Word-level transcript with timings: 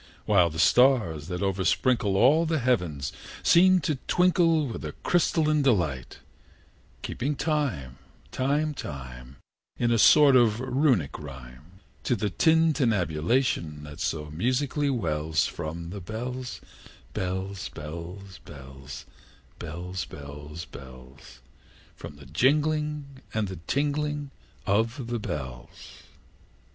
While 0.25 0.49
the 0.49 0.57
stars, 0.57 1.27
that 1.27 1.41
oversprinkle 1.43 2.15
All 2.17 2.47
the 2.47 2.57
heavens, 2.57 3.13
seem 3.43 3.79
to 3.81 3.99
twinkle 4.07 4.65
With 4.65 4.83
a 4.83 4.93
crystalline 5.03 5.61
delight; 5.61 6.17
Keeping 7.03 7.35
time, 7.35 7.99
time, 8.31 8.73
time, 8.73 9.35
In 9.77 9.91
a 9.91 9.99
sort 9.99 10.35
of 10.35 10.59
Runic 10.59 11.19
rhyme, 11.19 11.81
To 12.05 12.15
the 12.15 12.31
tintinnabulation 12.31 13.83
that 13.83 13.99
so 13.99 14.31
musically 14.31 14.89
wells 14.89 15.45
From 15.45 15.91
the 15.91 16.01
bells, 16.01 16.61
bells, 17.13 17.69
bells, 17.69 18.39
bells, 18.39 19.05
Bells, 19.59 20.05
bells, 20.05 20.65
bells 20.65 21.41
From 21.95 22.15
the 22.15 22.25
jingling 22.25 23.21
and 23.35 23.47
the 23.47 23.59
tinkling 23.67 24.31
of 24.65 25.05
the 25.11 25.19
bells. 25.19 26.01